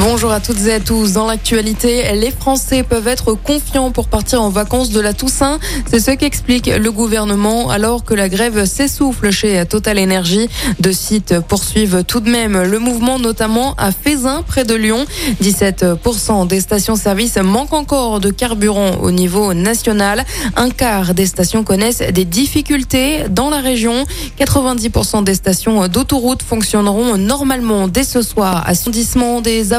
[0.00, 1.12] Bonjour à toutes et à tous.
[1.12, 5.60] Dans l'actualité, les Français peuvent être confiants pour partir en vacances de la Toussaint.
[5.88, 10.48] C'est ce qu'explique le gouvernement alors que la grève s'essouffle chez Total Energy.
[10.80, 15.06] Deux sites poursuivent tout de même le mouvement, notamment à Fézin, près de Lyon.
[15.40, 20.24] 17% des stations-service manquent encore de carburant au niveau national.
[20.56, 24.04] Un quart des stations connaissent des difficultés dans la région.
[24.40, 28.64] 90% des stations d'autoroute fonctionneront normalement dès ce soir.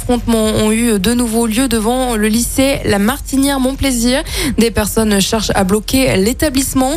[0.00, 4.22] Affrontements ont eu de nouveau lieu devant le lycée La Martinière Montplaisir.
[4.56, 6.92] Des personnes cherchent à bloquer l'établissement.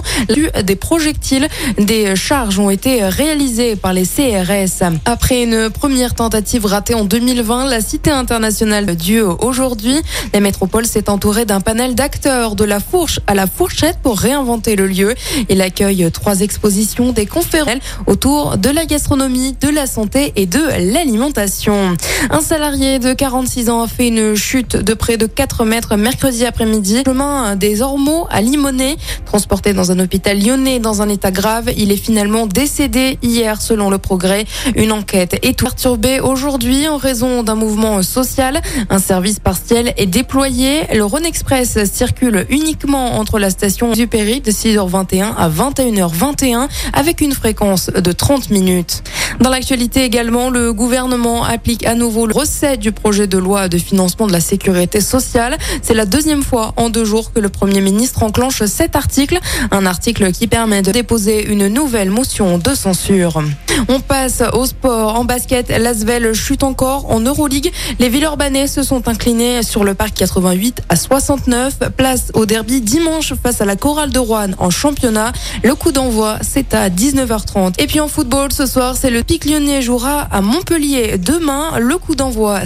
[0.64, 4.84] Des projectiles, des charges ont été réalisées par les CRS.
[5.04, 10.00] Après une première tentative ratée en 2020, la Cité internationale Dieu aujourd'hui,
[10.34, 14.78] la métropole s'est entourée d'un panel d'acteurs de la fourche à la fourchette pour réinventer
[14.78, 15.14] le lieu.
[15.50, 17.64] Il accueille trois expositions, des conférences
[18.08, 20.62] autour de la gastronomie, de la santé et de
[20.94, 21.96] l'alimentation.
[22.30, 26.46] Un salarié de 46 ans a fait une chute de près de 4 mètres mercredi
[26.46, 27.04] après-midi.
[27.06, 28.98] Chemin des Ormeaux à Limonest.
[29.26, 33.90] Transporté dans un hôpital lyonnais dans un état grave, il est finalement décédé hier selon
[33.90, 34.46] le progrès.
[34.76, 38.62] Une enquête est perturbée aujourd'hui en raison d'un mouvement social.
[38.90, 40.84] Un service partiel est déployé.
[40.94, 47.22] Le Rhône Express circule uniquement entre la station du Péry de 6h21 à 21h21 avec
[47.22, 49.04] une fréquence de 30 minutes.
[49.40, 53.78] Dans l'actualité également, le gouvernement applique à nouveau le recette du projet de loi de
[53.78, 55.58] financement de la sécurité sociale.
[55.82, 59.40] C'est la deuxième fois en deux jours que le Premier ministre enclenche cet article,
[59.72, 63.42] un article qui permet de déposer une nouvelle motion de censure.
[63.88, 65.16] On passe au sport.
[65.16, 67.72] En basket, l'Asvel chute encore en Euroleague.
[68.00, 71.76] Les Villeurbanais se sont inclinés sur le parc 88 à 69.
[71.96, 75.32] Place au derby dimanche face à la Chorale de Rouen en championnat.
[75.64, 77.76] Le coup d'envoi, c'est à 19h30.
[77.80, 81.80] Et puis en football, ce soir, c'est le Pic Lyonnais jouera à Montpellier demain.
[81.80, 82.66] Le coup d'envoi,